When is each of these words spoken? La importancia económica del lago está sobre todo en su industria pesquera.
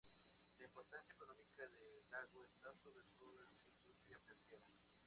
La 0.57 0.65
importancia 0.65 1.13
económica 1.13 1.67
del 1.67 2.09
lago 2.09 2.43
está 2.43 2.73
sobre 2.75 3.03
todo 3.19 3.39
en 3.45 3.55
su 3.71 3.71
industria 3.71 4.17
pesquera. 4.25 4.65